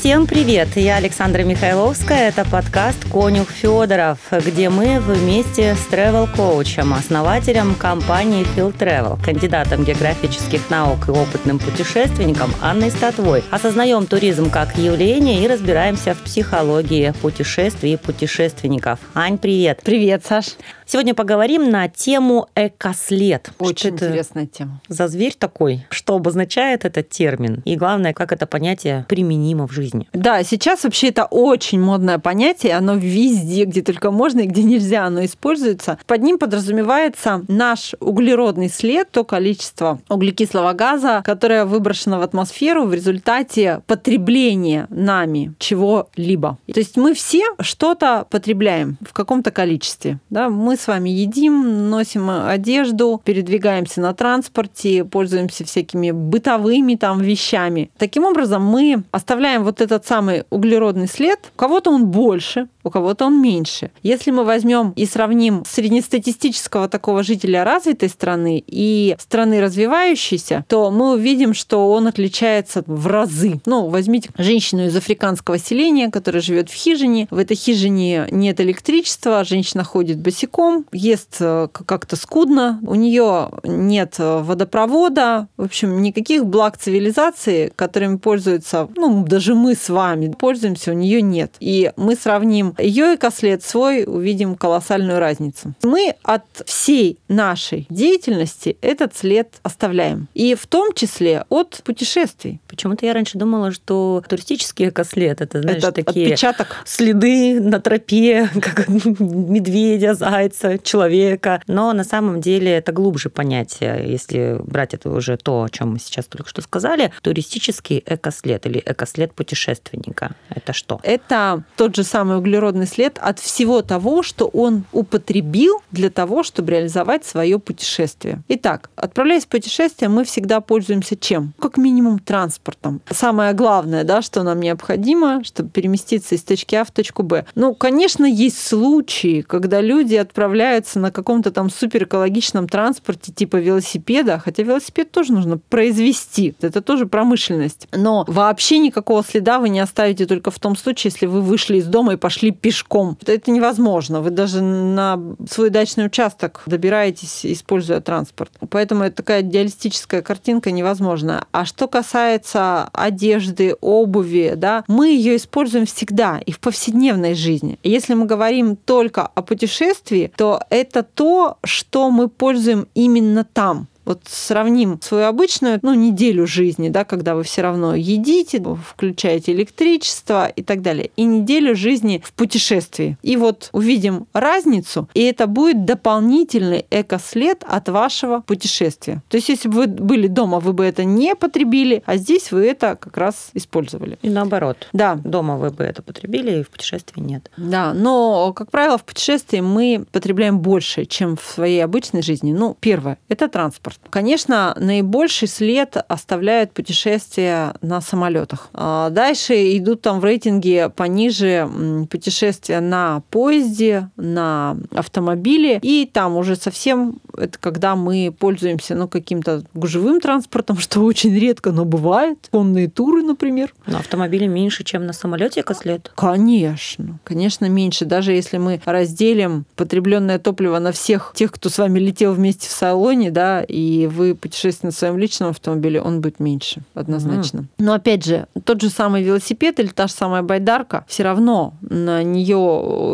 [0.00, 0.68] Всем привет!
[0.76, 2.30] Я Александра Михайловская.
[2.30, 10.70] Это подкаст «Конюх Федоров», где мы вместе с travel-коучем, основателем компании Field Travel, кандидатом географических
[10.70, 17.92] наук и опытным путешественником Анной Статвой осознаем туризм как явление и разбираемся в психологии путешествий
[17.92, 19.00] и путешественников.
[19.12, 19.82] Ань, привет!
[19.84, 20.56] Привет, Саш!
[20.86, 23.50] Сегодня поговорим на тему экослед.
[23.58, 24.80] Очень что интересная тема.
[24.88, 25.86] За зверь такой?
[25.90, 27.62] Что обозначает этот термин?
[27.64, 29.89] И главное, как это понятие применимо в жизни?
[30.12, 32.76] Да, сейчас вообще это очень модное понятие.
[32.76, 35.98] Оно везде, где только можно и где нельзя, оно используется.
[36.06, 42.94] Под ним подразумевается наш углеродный след, то количество углекислого газа, которое выброшено в атмосферу в
[42.94, 46.58] результате потребления нами чего-либо.
[46.72, 50.18] То есть мы все что-то потребляем в каком-то количестве.
[50.30, 50.48] Да?
[50.48, 57.90] Мы с вами едим, носим одежду, передвигаемся на транспорте, пользуемся всякими бытовыми там вещами.
[57.98, 61.38] Таким образом, мы оставляем вот этот самый углеродный след.
[61.54, 63.90] У кого-то он больше, у кого-то он меньше.
[64.02, 71.12] Если мы возьмем и сравним среднестатистического такого жителя развитой страны и страны развивающейся, то мы
[71.12, 73.60] увидим, что он отличается в разы.
[73.66, 77.28] Ну, возьмите женщину из африканского селения, которая живет в хижине.
[77.30, 84.16] В этой хижине нет электричества, женщина ходит босиком, ест э, как-то скудно, у нее нет
[84.18, 90.90] э, водопровода, в общем, никаких благ цивилизации, которыми пользуются, ну, даже мы с вами пользуемся,
[90.92, 91.54] у нее нет.
[91.60, 95.74] И мы сравним ее экослед свой, увидим колоссальную разницу.
[95.82, 100.28] Мы от всей нашей деятельности этот след оставляем.
[100.34, 102.60] И в том числе от путешествий.
[102.68, 106.82] Почему-то я раньше думала, что туристический экослед это, знаешь, это такие отпечаток.
[106.84, 111.62] следы на тропе, как медведя, зайца, человека.
[111.66, 114.10] Но на самом деле это глубже понятие.
[114.10, 118.82] Если брать это уже то, о чем мы сейчас только что сказали, туристический экослед или
[118.84, 120.32] экослед путешественника.
[120.48, 121.00] Это что?
[121.02, 126.42] Это тот же самый углерод углеродный след от всего того, что он употребил для того,
[126.42, 128.42] чтобы реализовать свое путешествие.
[128.48, 131.52] Итак, отправляясь в путешествие, мы всегда пользуемся чем?
[131.58, 133.00] Как минимум транспортом.
[133.10, 137.44] Самое главное, да, что нам необходимо, чтобы переместиться из точки А в точку Б.
[137.54, 144.62] Ну, конечно, есть случаи, когда люди отправляются на каком-то там суперэкологичном транспорте типа велосипеда, хотя
[144.62, 146.54] велосипед тоже нужно произвести.
[146.60, 147.88] Это тоже промышленность.
[147.92, 151.86] Но вообще никакого следа вы не оставите только в том случае, если вы вышли из
[151.86, 153.16] дома и пошли пешком.
[153.26, 154.20] Это невозможно.
[154.20, 158.52] Вы даже на свой дачный участок добираетесь, используя транспорт.
[158.68, 161.46] Поэтому это такая идеалистическая картинка невозможна.
[161.52, 167.78] А что касается одежды, обуви, да, мы ее используем всегда и в повседневной жизни.
[167.82, 173.88] Если мы говорим только о путешествии, то это то, что мы пользуем именно там.
[174.10, 180.48] Вот сравним свою обычную ну, неделю жизни, да, когда вы все равно едите, включаете электричество
[180.48, 183.16] и так далее, и неделю жизни в путешествии.
[183.22, 189.22] И вот увидим разницу, и это будет дополнительный экослед от вашего путешествия.
[189.28, 192.66] То есть, если бы вы были дома, вы бы это не потребили, а здесь вы
[192.66, 194.18] это как раз использовали.
[194.22, 194.88] И наоборот.
[194.92, 195.20] Да.
[195.22, 197.48] Дома вы бы это потребили, и в путешествии нет.
[197.56, 202.52] Да, но, как правило, в путешествии мы потребляем больше, чем в своей обычной жизни.
[202.52, 203.99] Ну, первое– это транспорт.
[204.08, 208.68] Конечно, наибольший след оставляют путешествия на самолетах.
[208.72, 211.68] А дальше идут там в рейтинге пониже
[212.10, 215.78] путешествия на поезде, на автомобиле.
[215.82, 221.72] И там уже совсем это когда мы пользуемся ну, каким-то живым транспортом, что очень редко,
[221.72, 222.48] но бывает.
[222.50, 223.74] Конные туры, например.
[223.86, 226.10] На автомобиле меньше, чем на самолете экослед?
[226.14, 228.04] Конечно, конечно, меньше.
[228.04, 232.72] Даже если мы разделим потребленное топливо на всех тех, кто с вами летел вместе в
[232.72, 237.60] салоне, да, и и вы путешествуете на своем личном автомобиле, он будет меньше, однозначно.
[237.60, 237.66] Mm.
[237.78, 242.22] Но опять же, тот же самый велосипед или та же самая байдарка, все равно на
[242.22, 242.58] нее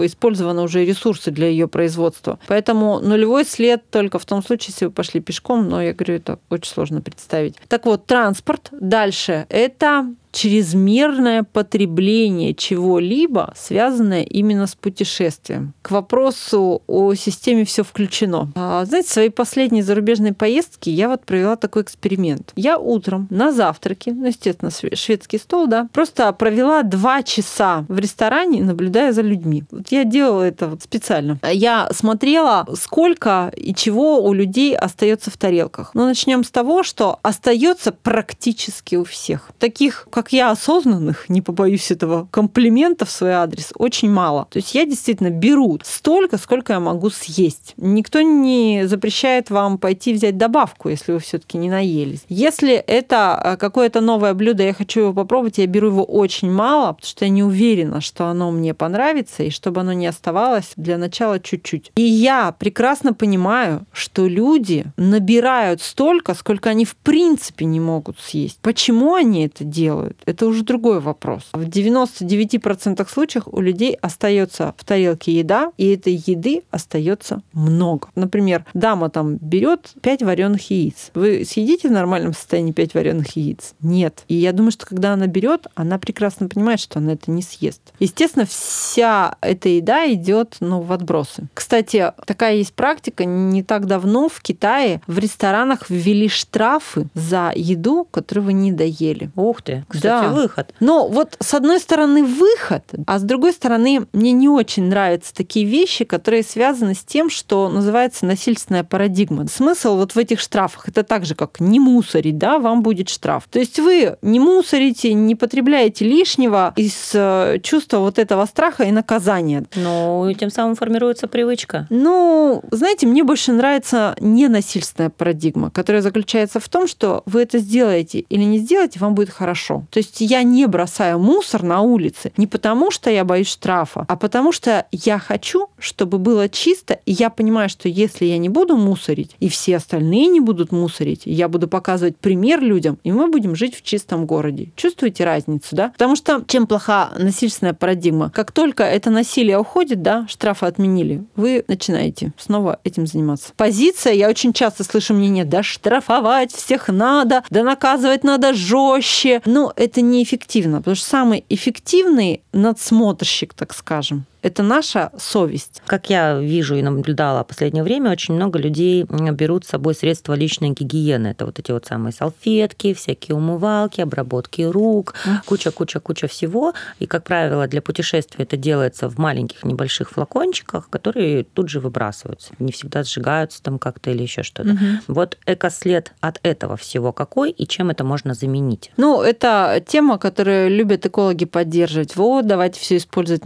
[0.07, 2.39] использованы уже ресурсы для ее производства.
[2.47, 6.39] Поэтому нулевой след только в том случае, если вы пошли пешком, но я говорю, это
[6.51, 7.57] очень сложно представить.
[7.69, 9.47] Так вот, транспорт дальше.
[9.49, 15.73] Это чрезмерное потребление чего-либо, связанное именно с путешествием.
[15.81, 18.53] К вопросу о системе все включено.
[18.55, 22.53] А, знаете, в своей последней зарубежной поездке я вот провела такой эксперимент.
[22.55, 28.63] Я утром на завтраке, ну, естественно, шведский стол, да, просто провела два часа в ресторане,
[28.63, 29.65] наблюдая за людьми.
[29.71, 31.39] Вот я делала это вот специально.
[31.51, 35.93] Я смотрела, сколько и чего у людей остается в тарелках.
[35.95, 39.51] Но начнем с того, что остается практически у всех.
[39.59, 44.49] Таких, как как я, осознанных, не побоюсь этого комплимента в свой адрес, очень мало.
[44.51, 47.75] То есть я действительно беру столько, сколько я могу съесть.
[47.77, 52.25] Никто не запрещает вам пойти взять добавку, если вы все-таки не наелись.
[52.29, 56.95] Если это э, какое-то новое блюдо, я хочу его попробовать, я беру его очень мало,
[56.95, 60.99] потому что я не уверена, что оно мне понравится, и чтобы оно не оставалось для
[60.99, 61.93] начала чуть-чуть.
[61.95, 68.59] И я прекрасно понимаю, что люди набирают столько, сколько они в принципе не могут съесть.
[68.61, 70.16] Почему они это делают?
[70.25, 71.49] Это уже другой вопрос.
[71.53, 78.09] В 99% случаев у людей остается в тарелке еда, и этой еды остается много.
[78.15, 81.11] Например, дама там берет 5 вареных яиц.
[81.15, 83.75] Вы съедите в нормальном состоянии 5 вареных яиц?
[83.81, 84.25] Нет.
[84.29, 87.81] И я думаю, что когда она берет, она прекрасно понимает, что она это не съест.
[87.99, 91.49] Естественно, вся эта еда идет ну, в отбросы.
[91.55, 93.25] Кстати, такая есть практика.
[93.25, 99.31] Не так давно в Китае в ресторанах ввели штрафы за еду, которую вы не доели.
[99.37, 100.29] Ух ты, кстати, Да.
[100.29, 100.75] выход.
[100.81, 105.67] Но вот с одной стороны выход, а с другой стороны мне не очень нравятся такие
[105.67, 109.47] вещи, которые связаны с тем, что называется насильственная парадигма.
[109.49, 113.45] Смысл вот в этих штрафах это так же, как не мусорить, да, вам будет штраф.
[113.51, 118.93] То есть вы не мусорите, не потребляете лишнего из э, чувства вот этого страха и
[118.93, 119.65] наказания.
[119.75, 121.87] Ну, и тем самым формируется привычка.
[121.91, 128.21] Ну, знаете, мне больше нравится ненасильственная парадигма, которая заключается в том, что вы это сделаете
[128.21, 129.85] или не сделаете, вам будет хорошо.
[129.91, 134.17] То есть я не бросаю мусор на улице не потому, что я боюсь штрафа, а
[134.17, 138.77] потому что я хочу, чтобы было чисто, и я понимаю, что если я не буду
[138.77, 143.55] мусорить, и все остальные не будут мусорить, я буду показывать пример людям, и мы будем
[143.55, 144.71] жить в чистом городе.
[144.77, 145.91] Чувствуете разницу, да?
[145.91, 148.31] Потому что чем плоха насильственная парадигма?
[148.31, 153.53] Как только это насилие уходит, да, штрафы отменили, вы начинаете снова этим заниматься.
[153.57, 159.43] Позиция, я очень часто слышу мнение, да штрафовать всех надо, да наказывать надо жестче.
[159.45, 165.83] Но это неэффективно, потому что самый эффективный надсмотрщик, так скажем, это наша совесть.
[165.87, 170.35] Как я вижу и наблюдала в последнее время, очень много людей берут с собой средства
[170.35, 171.29] личной гигиены.
[171.29, 175.15] Это вот эти вот самые салфетки, всякие умывалки, обработки рук,
[175.47, 176.75] куча-куча-куча всего.
[177.01, 182.55] И, как правило, для путешествия это делается в маленьких небольших флакончиках, которые тут же выбрасываются.
[182.61, 184.79] Не всегда сжигаются там как-то или еще что-то.
[185.09, 188.93] Вот экослед от этого всего какой и чем это можно заменить?
[188.97, 192.15] Ну, это тема, которую любят экологи поддерживать.
[192.15, 193.45] Вот, давайте все использовать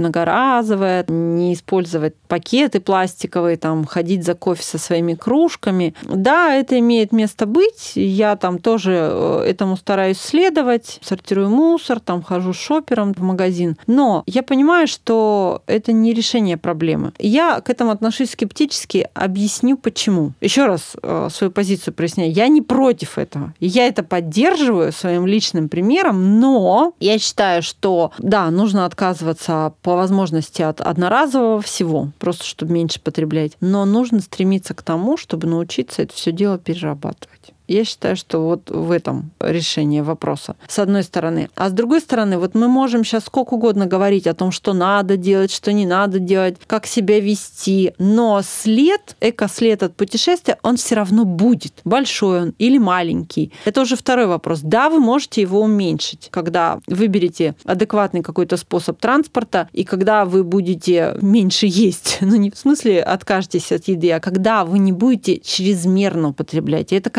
[0.90, 5.94] многоразовое, не использовать пакеты пластиковые, там, ходить за кофе со своими кружками.
[6.02, 7.92] Да, это имеет место быть.
[7.94, 10.98] Я там тоже э, этому стараюсь следовать.
[11.02, 13.76] Сортирую мусор, там хожу шопером в магазин.
[13.86, 17.12] Но я понимаю, что это не решение проблемы.
[17.18, 19.08] Я к этому отношусь скептически.
[19.14, 20.32] Объясню почему.
[20.40, 22.32] Еще раз э, свою позицию проясняю.
[22.32, 23.54] Я не против этого.
[23.60, 30.62] Я это поддерживаю своим личным примером, но я считаю, что да, нужно отказываться по возможности
[30.70, 33.52] от одноразового всего, просто чтобы меньше потреблять.
[33.60, 37.52] Но нужно стремиться к тому, чтобы научиться это все дело перерабатывать.
[37.70, 41.50] Я считаю, что вот в этом решение вопроса, с одной стороны.
[41.54, 45.16] А с другой стороны, вот мы можем сейчас сколько угодно говорить о том, что надо
[45.16, 50.96] делать, что не надо делать, как себя вести, но след, экослед от путешествия, он все
[50.96, 51.74] равно будет.
[51.84, 53.52] Большой он или маленький.
[53.64, 54.62] Это уже второй вопрос.
[54.64, 61.16] Да, вы можете его уменьшить, когда выберете адекватный какой-то способ транспорта, и когда вы будете
[61.20, 62.18] меньше есть.
[62.30, 66.92] Ну, не в смысле откажетесь от еды, а когда вы не будете чрезмерно употреблять.
[66.92, 67.10] И это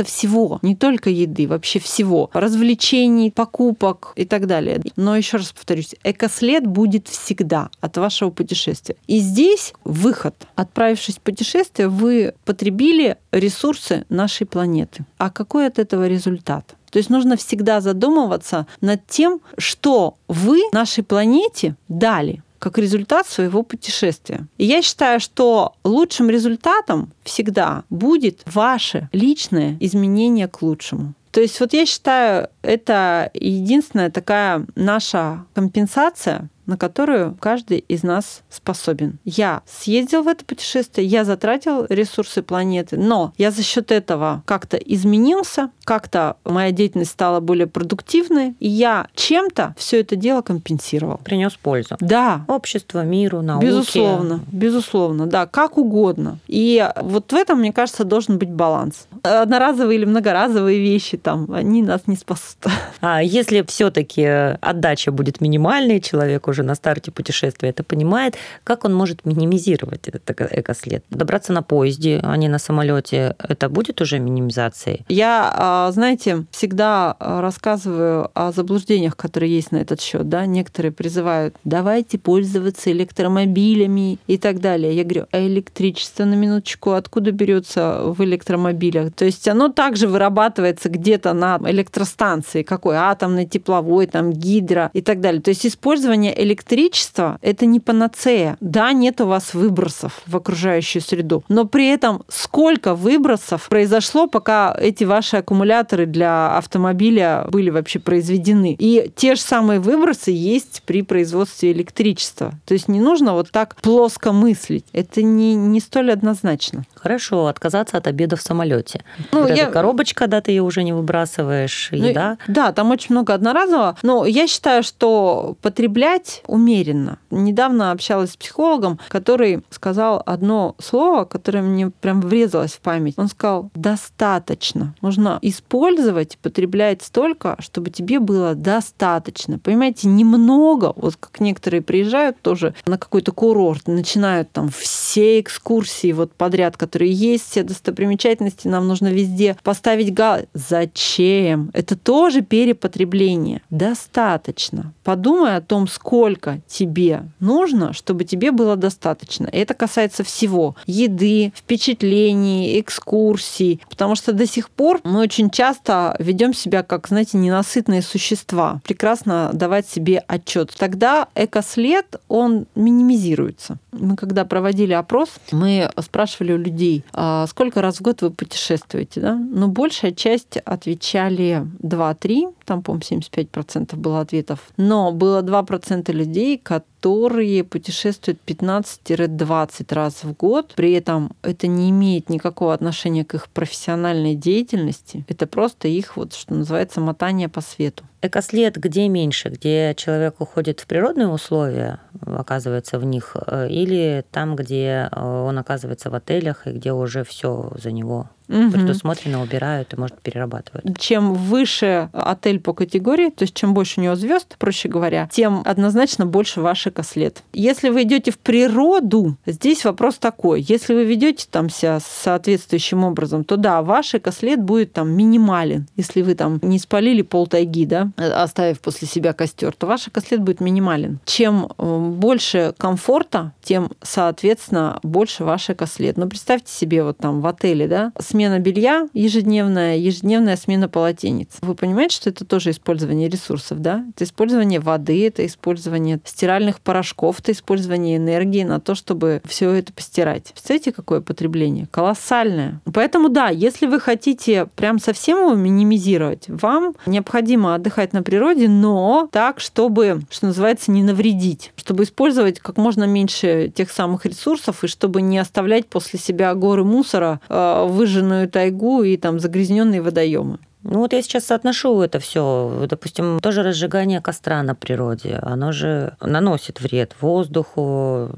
[0.00, 2.30] касается всего, не только еды, вообще всего.
[2.32, 4.80] Развлечений, покупок и так далее.
[4.96, 8.96] Но еще раз повторюсь, экослед будет всегда от вашего путешествия.
[9.06, 10.34] И здесь выход.
[10.56, 15.04] Отправившись в путешествие, вы потребили ресурсы нашей планеты.
[15.18, 16.74] А какой от этого результат?
[16.90, 23.64] То есть нужно всегда задумываться над тем, что вы нашей планете дали как результат своего
[23.64, 24.46] путешествия.
[24.58, 31.14] И я считаю, что лучшим результатом всегда будет ваше личное изменение к лучшему.
[31.32, 38.42] То есть вот я считаю, это единственная такая наша компенсация, на которую каждый из нас
[38.48, 39.18] способен.
[39.24, 44.76] Я съездил в это путешествие, я затратил ресурсы планеты, но я за счет этого как-то
[44.76, 51.18] изменился, как-то моя деятельность стала более продуктивной, и я чем-то все это дело компенсировал.
[51.24, 51.96] Принес пользу.
[51.98, 53.66] Да, Обществу, миру, науке.
[53.66, 56.38] Безусловно, безусловно, да, как угодно.
[56.46, 59.08] И вот в этом, мне кажется, должен быть баланс.
[59.24, 62.58] Одноразовые или многоразовые вещи там, они нас не спасут.
[63.00, 64.24] А если все-таки
[64.60, 70.08] отдача будет минимальной, человек уже уже на старте путешествия это понимает, как он может минимизировать
[70.08, 71.04] этот экослед?
[71.10, 75.04] Добраться на поезде, а не на самолете, это будет уже минимизацией?
[75.08, 80.28] Я, а, знаете, всегда рассказываю о заблуждениях, которые есть на этот счет.
[80.28, 80.46] Да?
[80.46, 84.94] Некоторые призывают, давайте пользоваться электромобилями и так далее.
[84.94, 89.12] Я говорю, а электричество на минуточку откуда берется в электромобилях?
[89.14, 95.20] То есть оно также вырабатывается где-то на электростанции, какой атомный, тепловой, там гидро и так
[95.20, 95.40] далее.
[95.40, 98.56] То есть использование электричества– это не панацея.
[98.60, 104.76] Да, нет у вас выбросов в окружающую среду, но при этом сколько выбросов произошло, пока
[104.78, 108.76] эти ваши аккумуляторы для автомобиля были вообще произведены.
[108.78, 112.52] И те же самые выбросы есть при производстве электричества.
[112.66, 114.84] То есть не нужно вот так плоско мыслить.
[114.92, 116.84] Это не, не столь однозначно.
[116.94, 119.04] Хорошо, отказаться от обеда в самолете.
[119.32, 119.64] Ну, вот я...
[119.64, 122.38] эта коробочка, да, ты ее уже не выбрасываешь, ну, еда.
[122.48, 123.96] Да, там очень много одноразового.
[124.02, 127.18] Но я считаю, что потреблять умеренно.
[127.30, 133.14] Недавно общалась с психологом, который сказал одно слово, которое мне прям врезалось в память.
[133.16, 134.94] Он сказал, достаточно.
[135.00, 139.58] Нужно использовать, потреблять столько, чтобы тебе было достаточно.
[139.58, 146.32] Понимаете, немного, вот как некоторые приезжают тоже на какой-то курорт, начинают там все экскурсии вот
[146.32, 150.40] подряд, которые есть, все достопримечательности, нам нужно везде поставить гал.
[150.54, 151.70] Зачем?
[151.72, 153.62] Это тоже перепотребление.
[153.70, 154.92] Достаточно.
[155.04, 156.19] Подумай о том, сколько
[156.66, 159.48] тебе нужно, чтобы тебе было достаточно.
[159.50, 160.76] Это касается всего.
[160.86, 163.80] Еды, впечатлений, экскурсий.
[163.88, 168.80] Потому что до сих пор мы очень часто ведем себя как, знаете, ненасытные существа.
[168.84, 170.72] Прекрасно давать себе отчет.
[170.78, 173.78] Тогда экослед, он минимизируется.
[173.92, 179.20] Мы когда проводили опрос, мы спрашивали у людей, а сколько раз в год вы путешествуете,
[179.20, 179.34] да?
[179.34, 184.60] Но большая часть отвечали 2-3, там, по-моему, 75% было ответов.
[184.76, 190.74] Но было 2% людей, которые которые путешествуют 15-20 раз в год.
[190.76, 195.24] При этом это не имеет никакого отношения к их профессиональной деятельности.
[195.28, 198.04] Это просто их, вот, что называется, мотание по свету.
[198.22, 199.48] Экослед где меньше?
[199.48, 205.58] Где человек уходит в природные условия, оказывается в них, э, или там, где э, он
[205.58, 208.70] оказывается в отелях и где уже все за него угу.
[208.72, 210.98] предусмотрено, убирают и, может, перерабатывают.
[210.98, 215.62] Чем выше отель по категории, то есть чем больше у него звезд, проще говоря, тем
[215.64, 217.42] однозначно больше экослед.
[217.52, 220.60] Если вы идете в природу, здесь вопрос такой.
[220.60, 225.86] Если вы ведете там себя соответствующим образом, то да, ваш экослед будет там минимален.
[225.96, 230.42] Если вы там не спалили пол тайги, да, оставив после себя костер, то ваш экослед
[230.42, 231.20] будет минимален.
[231.24, 236.16] Чем э, больше комфорта, тем, соответственно, больше ваш экослед.
[236.16, 241.50] Но представьте себе вот там в отеле, да, смена белья ежедневная, ежедневная смена полотенец.
[241.60, 244.04] Вы понимаете, что это тоже использование ресурсов, да?
[244.14, 249.92] Это использование воды, это использование стиральных порошков, это использование энергии на то, чтобы все это
[249.92, 250.50] постирать.
[250.52, 251.86] Представляете, какое потребление?
[251.90, 252.80] Колоссальное.
[252.92, 259.28] Поэтому да, если вы хотите прям совсем его минимизировать, вам необходимо отдыхать на природе, но
[259.30, 264.88] так, чтобы, что называется, не навредить, чтобы использовать как можно меньше тех самых ресурсов и
[264.88, 270.58] чтобы не оставлять после себя горы мусора, э, выжженную тайгу и там загрязненные водоемы.
[270.82, 272.86] Ну вот я сейчас соотношу это все.
[272.88, 275.38] Допустим, тоже разжигание костра на природе.
[275.42, 278.30] Оно же наносит вред воздуху,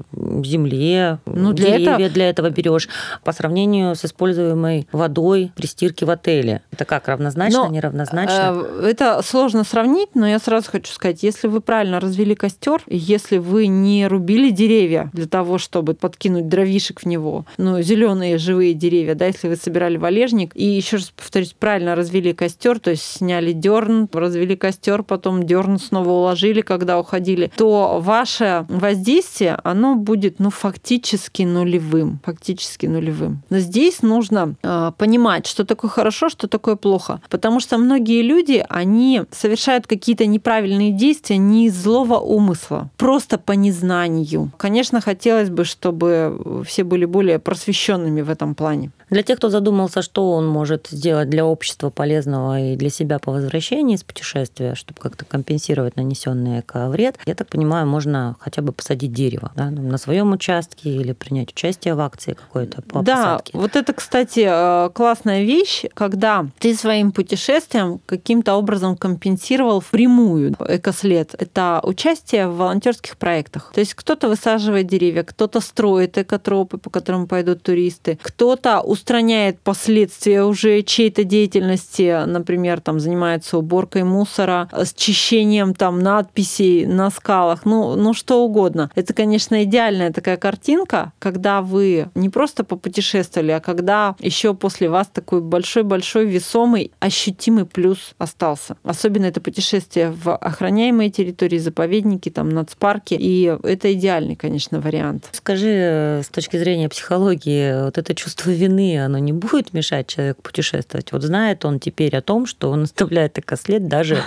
[0.43, 2.09] земле, ну, для деревья этого...
[2.09, 2.89] для этого берешь.
[3.23, 6.61] По сравнению с используемой водой при стирке в отеле.
[6.71, 8.63] Это как, равнозначно, но, неравнозначно?
[8.63, 13.37] Э, это сложно сравнить, но я сразу хочу сказать, если вы правильно развели костер, если
[13.37, 19.15] вы не рубили деревья для того, чтобы подкинуть дровишек в него, ну, зеленые живые деревья,
[19.15, 23.51] да, если вы собирали валежник, и еще раз повторюсь, правильно развели костер, то есть сняли
[23.51, 30.49] дерн, развели костер, потом дерн снова уложили, когда уходили, то ваше воздействие, оно будет, ну,
[30.49, 33.43] фактически нулевым, фактически нулевым.
[33.49, 38.65] Но здесь нужно э, понимать, что такое хорошо, что такое плохо, потому что многие люди,
[38.69, 44.51] они совершают какие-то неправильные действия не из злого умысла, просто по незнанию.
[44.57, 48.91] Конечно, хотелось бы, чтобы все были более просвещенными в этом плане.
[49.09, 52.22] Для тех, кто задумался, что он может сделать для общества полезного
[52.57, 57.87] и для себя по возвращении из путешествия, чтобы как-то компенсировать нанесенный вред, я так понимаю,
[57.87, 62.33] можно хотя бы посадить дерево да, на своем своем участке или принять участие в акции
[62.33, 63.57] какой-то по да, посадке.
[63.57, 71.35] вот это, кстати, э, классная вещь, когда ты своим путешествием каким-то образом компенсировал впрямую экослед.
[71.39, 73.71] Это участие в волонтерских проектах.
[73.73, 80.43] То есть кто-то высаживает деревья, кто-то строит экотропы, по которым пойдут туристы, кто-то устраняет последствия
[80.43, 88.13] уже чьей-то деятельности, например, там занимается уборкой мусора, счищением там надписей на скалах, ну, ну
[88.13, 88.91] что угодно.
[88.95, 95.07] Это, конечно, идеальная такая картинка, когда вы не просто попутешествовали, а когда еще после вас
[95.07, 98.77] такой большой-большой весомый ощутимый плюс остался.
[98.83, 103.15] Особенно это путешествие в охраняемые территории, заповедники, там, нацпарки.
[103.19, 105.29] И это идеальный, конечно, вариант.
[105.31, 110.41] Скажи, э, с точки зрения психологии, вот это чувство вины, оно не будет мешать человеку
[110.41, 111.11] путешествовать?
[111.11, 114.17] Вот знает он теперь о том, что он оставляет экослед, даже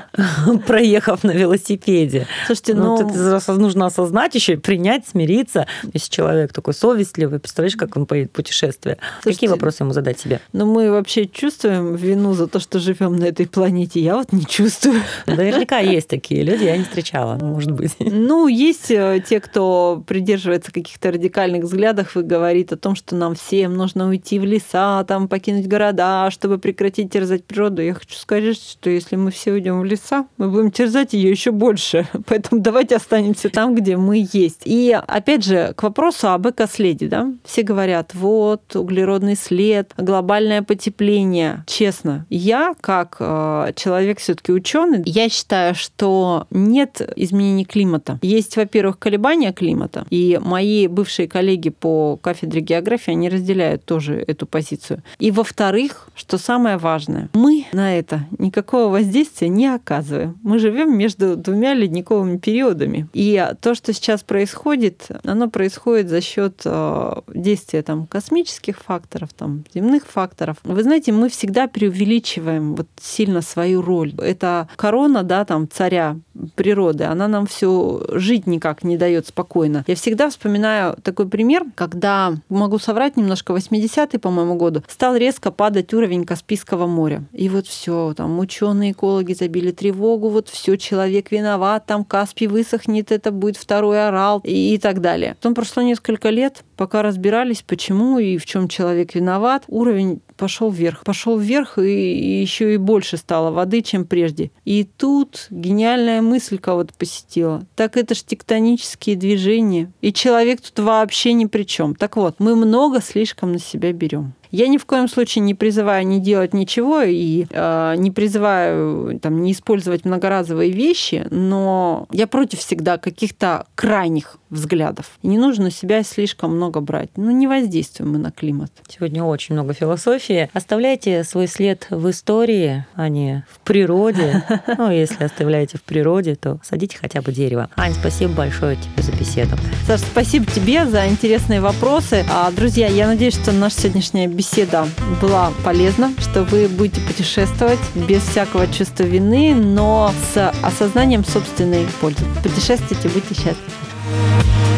[0.66, 2.26] проехав на велосипеде.
[2.46, 2.96] Слушайте, ну...
[2.98, 5.66] ну это нужно осознать еще и принять, смириться.
[5.92, 8.98] Если человек такой совестливый, представляешь, как он поедет в путешествие?
[9.22, 10.40] Какие вопросы ему задать себе?
[10.52, 14.00] Ну, мы вообще чувствуем вину за то, что живем на этой планете.
[14.00, 15.00] Я вот не чувствую.
[15.26, 17.96] Наверняка есть такие люди, я не встречала, может быть.
[17.98, 23.34] Ну, есть э, те, кто придерживается каких-то радикальных взглядов и говорит о том, что нам
[23.34, 27.80] всем нужно уйти в леса, там покинуть города, чтобы прекратить терзать природу.
[27.80, 31.50] Я хочу сказать, что если мы все уйдем в леса, мы будем терзать ее еще
[31.50, 32.06] больше.
[32.26, 34.60] Поэтому давайте останемся там, где мы есть.
[34.66, 37.08] И опять же, к вопросу об экоследе.
[37.08, 37.32] Да?
[37.42, 41.64] Все говорят, вот, углеродный след, глобальное потепление.
[41.66, 48.18] Честно, я, как э, человек все таки ученый, я считаю, что нет изменений климата.
[48.20, 54.46] Есть, во-первых, колебания климата, и мои бывшие коллеги по кафедре географии, они разделяют тоже эту
[54.46, 55.02] позицию.
[55.18, 60.38] И, во-вторых, что самое важное, мы на это никакого воздействия не оказываем.
[60.42, 63.08] Мы живем между двумя ледниковыми периодами.
[63.12, 69.64] И то, что сейчас происходит, оно происходит за счет э, действия там, космических факторов, там,
[69.74, 70.56] земных факторов.
[70.64, 74.14] Вы знаете, мы всегда преувеличиваем вот сильно свою роль.
[74.18, 76.16] Это корона, да, там, царя
[76.54, 79.84] природы, она нам все жить никак не дает спокойно.
[79.86, 85.92] Я всегда вспоминаю такой пример, когда, могу соврать немножко, 80-й, по-моему, году, стал резко падать
[85.94, 87.24] уровень Каспийского моря.
[87.32, 93.12] И вот все, там ученые экологи забили тревогу, вот все, человек виноват, там Каспий высохнет,
[93.12, 95.34] это будет второй орал и, и так далее.
[95.36, 101.02] Потом прошло несколько лет, пока разбирались, почему и в чем человек виноват, уровень пошел вверх.
[101.04, 104.50] Пошел вверх, и еще и больше стало воды, чем прежде.
[104.64, 107.64] И тут гениальная мысль кого-то посетила.
[107.74, 109.92] Так это ж тектонические движения.
[110.00, 111.94] И человек тут вообще ни при чем.
[111.94, 114.34] Так вот, мы много слишком на себя берем.
[114.50, 119.42] Я ни в коем случае не призываю не делать ничего и э, не призываю там,
[119.42, 125.18] не использовать многоразовые вещи, но я против всегда каких-то крайних взглядов.
[125.22, 127.10] И не нужно себя слишком много брать.
[127.16, 128.70] Ну, не воздействуем мы на климат.
[128.88, 130.48] Сегодня очень много философии.
[130.52, 134.44] Оставляйте свой след в истории, а не в природе.
[134.78, 137.70] Ну, если оставляете в природе, то садите хотя бы дерево.
[137.76, 139.56] Ань, спасибо большое тебе за беседу.
[139.86, 142.24] Саша, спасибо тебе за интересные вопросы.
[142.30, 144.86] А, друзья, я надеюсь, что наша сегодняшняя беседа
[145.20, 152.24] была полезна, что вы будете путешествовать без всякого чувства вины, но с осознанием собственной пользы.
[152.42, 154.75] Путешествуйте, будьте счастливы.